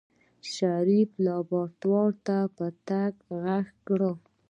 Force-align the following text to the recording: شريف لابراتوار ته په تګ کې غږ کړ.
شريف 0.53 1.09
لابراتوار 1.25 2.09
ته 2.25 2.37
په 2.55 2.65
تګ 2.87 3.11
کې 3.23 3.33
غږ 3.43 3.67
کړ. 3.87 4.01